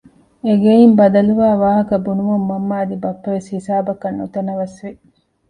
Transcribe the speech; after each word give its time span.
އެގެއިން 0.45 0.95
ބަދަލުވާ 0.99 1.49
ވާހަކަ 1.63 1.95
ބުނުމުން 2.05 2.45
މަންމަ 2.49 2.75
އަދި 2.79 2.95
ބައްޕަވެސް 3.03 3.49
ހިސާބަކަށް 3.55 4.17
ނުތަނަވަސްވި 4.19 4.91